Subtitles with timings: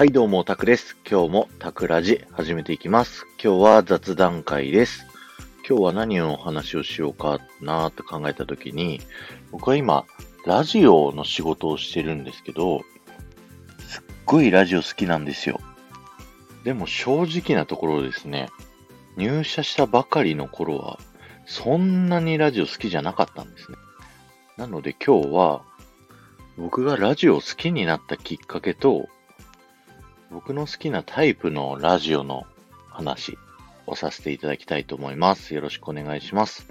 [0.00, 0.96] はい、どうも、タクです。
[1.06, 3.26] 今日もタクラジ始めていきます。
[3.32, 5.04] 今日は雑談会です。
[5.68, 9.02] 今日は何のお話をしようかなーって考えたときに、
[9.52, 10.06] 僕は今、
[10.46, 12.80] ラジオの仕事をしてるんですけど、
[13.80, 15.60] すっごいラジオ好きなんですよ。
[16.64, 18.48] でも正直なところですね、
[19.18, 20.98] 入社したばかりの頃は、
[21.44, 23.76] そんなにラジオ好きじゃなかったんですね。
[24.56, 25.62] なので今日は、
[26.56, 29.06] 僕がラジオ好きになったきっかけと、
[30.30, 32.46] 僕の好きなタイプのラジオの
[32.88, 33.36] 話
[33.86, 35.54] をさせていただきたいと思います。
[35.54, 36.66] よろしくお願いします。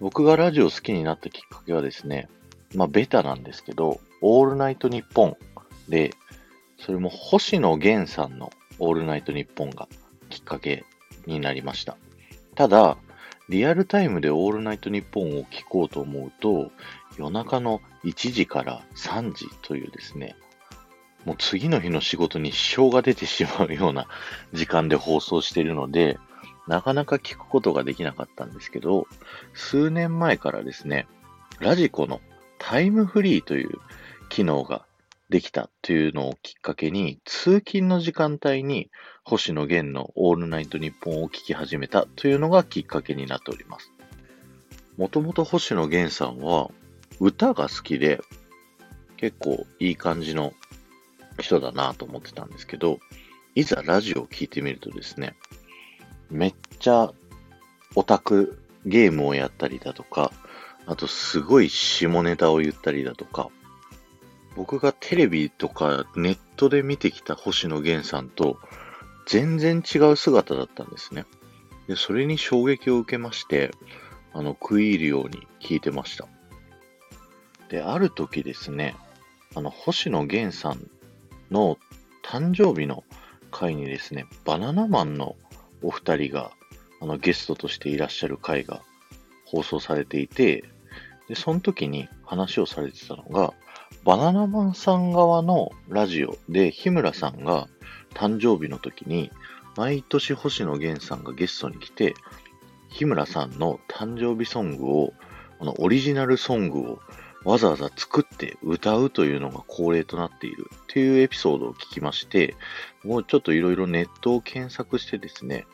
[0.00, 2.28] 僕がラジオ好きになったきっかけはですね、
[2.74, 5.36] まあベタなんですけど、オールナイトニッポン
[5.88, 6.10] で、
[6.80, 8.50] それも星野源さんの
[8.80, 9.86] オールナイトニッポンが
[10.28, 10.84] きっかけ
[11.26, 11.96] になりました。
[12.56, 12.96] ただ、
[13.48, 16.72] リアルタイムでオールナイトニッポンを聞こうと思うと、
[17.16, 20.34] 夜中の1時から3時というですね、
[21.24, 24.08] もう次の日の仕事に支障が出てしまうような
[24.52, 26.18] 時間で放送しているので、
[26.66, 29.06] なかなか聞くことができなかったんですけど、
[29.54, 31.06] 数年前からですね、
[31.60, 32.20] ラジコの
[32.58, 33.78] タイムフリーという
[34.28, 34.84] 機能が
[35.28, 38.90] できたというのをきっかけに、通勤の時間帯に
[39.24, 43.92] 星野源のオールナイトニッポンを聞き始めたというのがきっかけになっております。
[44.96, 46.70] もともと星野源さんは
[47.18, 48.20] 歌が好きで、
[49.16, 50.52] 結構いい感じの
[51.38, 53.00] 人だなと思ってたんですけど、
[53.54, 55.34] いざラジオを聞いてみるとですね、
[56.30, 57.12] めっちゃ
[57.94, 60.32] オタクゲームをやったりだとか、
[60.86, 63.48] あとすごい下ネタを言ったりだとか、
[64.56, 68.58] 僕がテレビとかネットで見てきた星野源さんと
[69.26, 71.24] 全然違う姿だったんですね。
[71.88, 73.70] で、それに衝撃を受けまして、
[74.32, 76.26] あの、食い入るように聞いてました。
[77.68, 78.96] で、ある時ですね、
[79.54, 80.90] あの、星野源さん
[81.52, 81.78] の
[82.24, 83.04] 誕生日の
[83.50, 85.36] 回にですね、バナナマンの
[85.82, 86.52] お二人が
[87.00, 88.82] あのゲストとしていらっしゃる回が
[89.44, 90.64] 放送されていて、
[91.28, 93.52] で、その時に話をされてたのが、
[94.04, 97.68] バナナマンさん側のラジオで日村さんが
[98.14, 99.30] 誕生日の時に、
[99.76, 102.14] 毎年星野源さんがゲストに来て、
[102.88, 105.12] 日村さんの誕生日ソングを、
[105.60, 106.98] あのオリジナルソングを
[107.44, 112.54] わざわざ作って歌うというのが恒例となっているっていうエピソードを聞きまして、
[113.04, 115.66] もうちょっといろいろネットを検索してですね、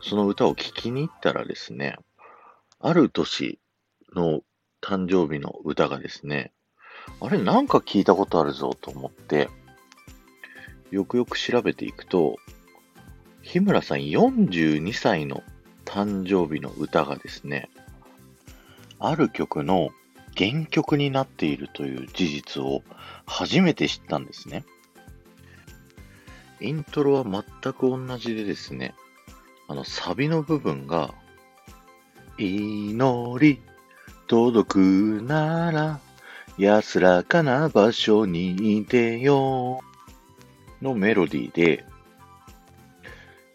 [0.00, 1.96] その歌を聴きに行ったらですね、
[2.80, 3.58] ある年
[4.14, 4.42] の
[4.80, 6.52] 誕生日の歌がですね、
[7.20, 9.48] あれなんか聞いたことあるぞと思って、
[10.90, 12.36] よくよく調べていくと、
[13.42, 15.42] 日村さん42歳の
[15.84, 17.68] 誕生日の歌がですね、
[19.00, 19.90] ある曲の
[20.38, 22.82] 原曲になっているという事実を
[23.26, 24.64] 初めて知ったんですね。
[26.60, 28.94] イントロは全く同じでですね、
[29.66, 31.12] あのサビの部分が、
[32.38, 33.60] 祈り
[34.28, 34.78] 届く
[35.26, 36.00] なら
[36.56, 39.80] 安らかな場所にいてよ
[40.80, 41.84] のメロディーで、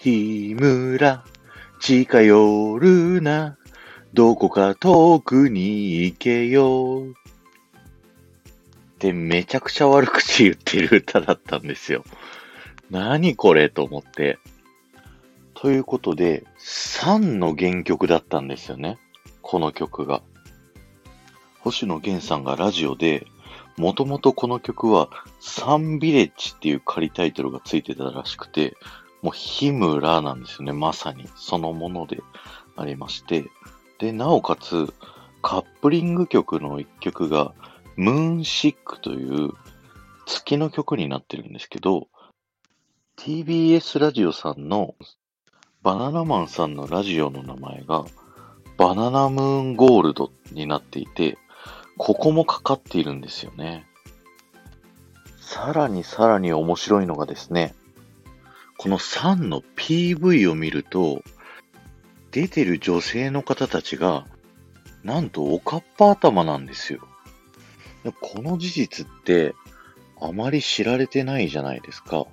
[0.00, 1.24] 日村
[1.80, 3.56] 近寄るな
[4.16, 7.04] どこか遠くに行けよ。
[8.94, 12.02] ってめちゃくちゃ悪口言ってる歌だったんですよ。
[12.90, 14.38] 何これと思って。
[15.52, 18.96] ということで、3の原曲だったんですよね。
[19.42, 20.22] この曲が。
[21.60, 23.26] 星野源さんがラジオで、
[23.76, 25.10] もともとこの曲は
[25.40, 28.78] サンビレッジっていう仮タイトルがついてたらしくて、
[29.20, 30.72] もう日村なんですよね。
[30.72, 32.22] まさにそのもので
[32.76, 33.44] ありまして。
[33.98, 34.92] で、なおかつ、
[35.42, 37.54] カップリング曲の一曲が、
[37.96, 39.52] ムーンシックという
[40.26, 42.08] 月の曲になってるんですけど、
[43.16, 44.94] TBS ラジオさんの
[45.82, 48.04] バナナマンさんのラジオの名前が、
[48.76, 51.38] バナナムーンゴールドになっていて、
[51.96, 53.86] ここもかかっているんですよね。
[55.40, 57.74] さらにさらに面白いのがですね、
[58.78, 61.22] この3の PV を見ると、
[62.36, 64.26] 出てる女性の方たちが、
[65.02, 67.00] なんとおかっぱ頭なんですよ。
[68.20, 69.54] この事実って、
[70.20, 72.26] あまり知られてないじゃないですか。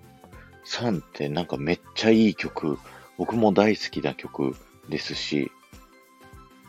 [0.66, 2.80] サンってなんかめっちゃいい曲、
[3.18, 4.58] 僕も大好きな曲
[4.90, 5.54] ですし、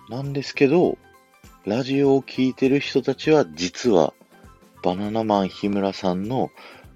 [0.08, 0.96] なんですけど、
[1.64, 4.14] ラジオを聴いてる人たちは実は
[4.84, 6.52] バナナマン日村さんの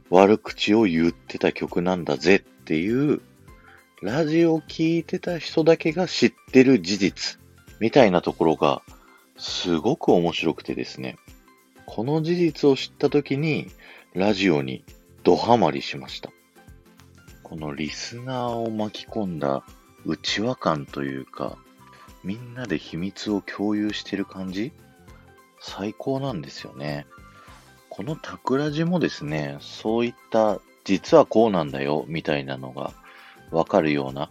[0.08, 3.22] 悪口を言ってた曲なんだぜっていう
[4.00, 7.38] ラジオを聴いてた人だけが知ってる事実
[7.80, 8.82] みたいなところが
[9.36, 11.16] すごく面白くてですね。
[11.84, 13.68] この事実を知った時に
[14.14, 14.84] ラジオに
[15.24, 16.30] ドハマりしました。
[17.42, 19.64] このリスナーを巻き込んだ
[20.04, 21.56] 内輪感というか、
[22.22, 24.70] みんなで秘密を共有してる感じ？
[25.60, 27.06] 最高なんですよね。
[27.88, 32.92] このタクラジもですね、そういった実はこうなんだよみたいなのが
[33.50, 34.30] わかるような、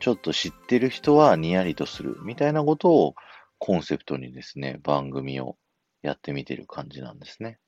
[0.00, 3.14] ちょっと知ってる人はニヤリとするみたいなことを
[3.58, 5.56] コンセプトにですね、番組を
[6.02, 7.58] やってみてる感じなんですね。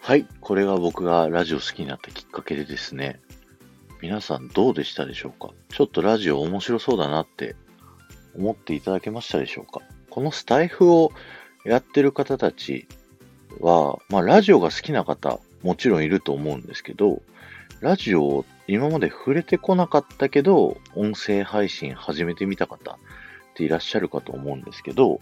[0.00, 3.20] はい、これが僕がラジオ好きになったきっかけでですね、
[4.00, 5.50] 皆さんどうでしたでしょうか？
[5.68, 7.54] ちょっとラジオ面白そうだなって
[8.34, 9.82] 思っていただけましたでしょうか？
[10.08, 11.12] このスタイフを
[11.64, 12.88] やってる方たち
[13.60, 17.20] は、まあラジオが好きな方もちろんいると思うんですけど、
[17.80, 22.96] ラジオを今まで触れてこなかったけど、音声配信始めてみた方っ
[23.54, 25.20] ていらっしゃるかと思うんですけど、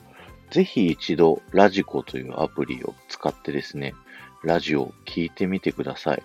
[0.50, 3.95] ぜひ一度ラジコというアプリを使ってですね、
[4.45, 6.23] ラジオを聞いてみてください。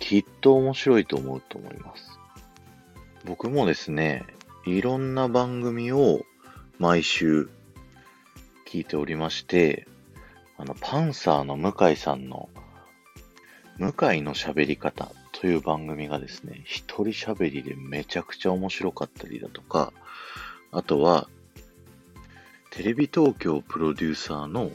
[0.00, 2.18] きっと面白いと思うと思います。
[3.26, 4.24] 僕もですね、
[4.64, 6.22] いろんな番組を
[6.78, 7.50] 毎週
[8.66, 9.86] 聞いておりまして、
[10.56, 12.48] あの、パンサーの向井さんの、
[13.76, 19.92] 向井の喋り方という番組がですね、一人喋りでめちゃくちゃ面白かったりだとか、
[20.72, 21.28] あとは、
[22.70, 24.70] テレビ東京プロデューサーの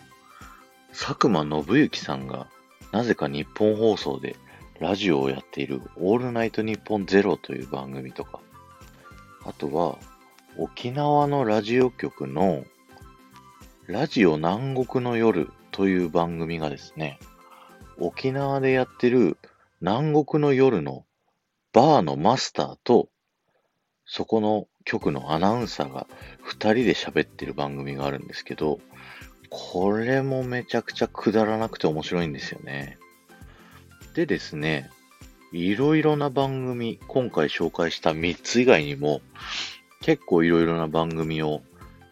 [0.92, 2.46] 佐久間信之さんが、
[2.92, 4.36] なぜか日本放送で
[4.80, 8.40] ラジオをやっているオールナイトニッポンゼロという番組とか、
[9.44, 9.98] あとは
[10.57, 12.66] 沖縄のラジオ局の
[13.88, 17.19] ラジオ南国の夜という番組がですね、
[17.98, 19.38] 沖縄でやってる
[19.81, 21.06] 南国の夜の
[21.74, 23.10] バーのマスターと、
[24.06, 26.06] そこの局のアナウンサーが
[26.44, 28.80] 二人で喋ってる番組があるんですけど、
[29.50, 33.00] これもめちゃくちゃくだらなくて面白いんですよね。
[34.13, 34.92] でですね、
[35.51, 39.22] いろいろな番組、今回紹介した3つ以外にも、
[40.01, 41.63] 結構いろいろな番組を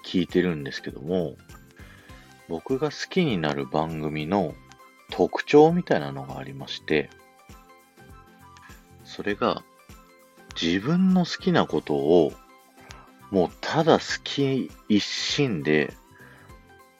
[0.04, 1.38] 聞いてるんですけども、
[2.48, 4.56] 僕が好きになる番組の
[5.12, 7.12] 特徴みたいなのがありまして、
[9.10, 9.64] それが
[10.62, 12.32] 自分の好きなことを
[13.32, 15.94] もうただ好き一心で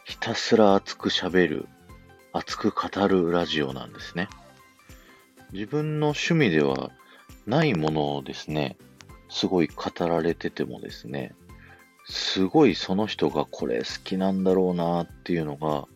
[0.06, 1.68] ひたすら熱く喋る、
[2.34, 4.28] 熱く語るラジオなんですね。
[5.54, 6.92] 自分の趣味では
[7.46, 8.78] ないものをですね、
[9.30, 11.36] すごい語られててもですね、
[12.06, 15.88] すごいその人がこれ好きなんだろうなっていうのが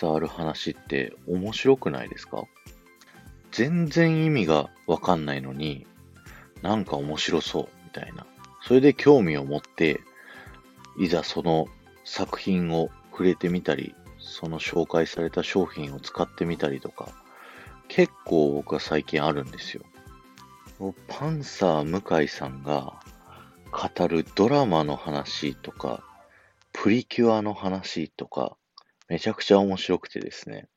[0.00, 2.42] 伝わる話って面白くないですか？
[3.50, 5.86] 全然意味がわかんないのに、
[6.62, 8.26] なんか面白そうみたいな。
[8.62, 10.00] それで興味を持って、
[10.98, 11.66] いざその
[12.04, 17.08] 作品を触れてみたり、その紹介された商品を使ってみたりとか、
[17.88, 19.84] 結構僕は最近あるんですよ。
[21.08, 23.00] パンサー向井さんが
[23.70, 26.02] 語るドラマの話とか、
[26.72, 28.56] プリキュアの話とか、
[29.08, 30.68] めちゃくちゃ面白くてですね、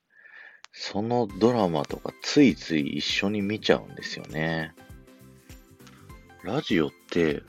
[0.72, 4.74] そのドラマとかついつい一緒に見ちゃうんですよね。
[6.44, 7.44] ラジオって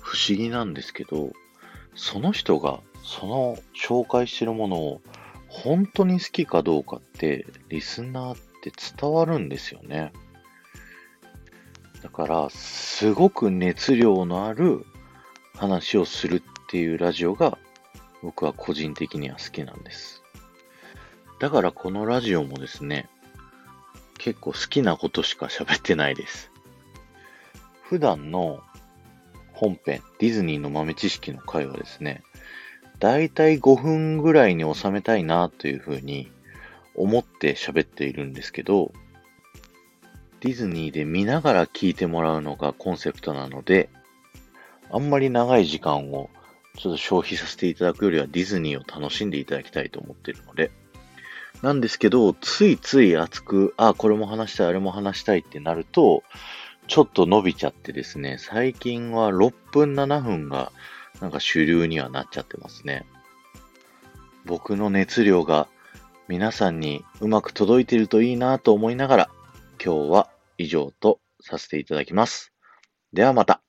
[0.00, 1.32] 不思議なんですけど、
[1.94, 5.00] その人がその紹介してるものを
[5.48, 10.12] 本当に好きかどうかってリスナーって伝わるんですよね。
[12.02, 14.84] だから、すごく熱量のある
[15.54, 17.56] 話をするっていうラジオが
[18.20, 20.23] 僕は個人的には好きなんです。
[21.38, 23.08] だからこのラジオもですね、
[24.18, 26.50] 結構好きなことしか喋ってないです。
[27.82, 28.60] 普段の
[29.52, 32.22] 本編、ディズニーの豆知識の回はですね、
[32.98, 36.30] だいたい5分ぐらいに収めたいなというふうに
[36.94, 38.92] 思って喋っているんですけど、
[40.40, 43.88] ディズニーで見ながら聞いてもらうのがコンセプトなので、
[44.90, 46.30] あんまり長い時間を
[46.76, 50.70] ちょっと消費させていただくよりはディズニーを楽しんでいただきたいと思っているので、
[51.64, 56.22] なんですけど、ついつい熱く、あ、これも話したい、あれも話したいってなると、
[56.88, 60.72] ちょっと伸びちゃってですね、最近は6分7分が
[61.22, 63.06] なんか主流にはなっちゃってますね。
[64.44, 65.66] 僕の熱量が
[66.28, 69.30] 皆さんにうまく届いてるといいなと思いながら、
[69.82, 70.28] 今日は
[70.58, 72.52] 以上とさせていただきます。
[73.14, 73.63] ではまた。